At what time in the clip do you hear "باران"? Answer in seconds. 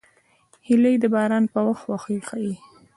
1.13-1.43